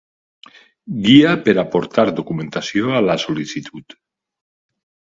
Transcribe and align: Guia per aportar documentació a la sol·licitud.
Guia 1.03 1.35
per 1.43 1.55
aportar 1.65 2.07
documentació 2.21 2.97
a 3.01 3.05
la 3.11 3.21
sol·licitud. 3.29 4.01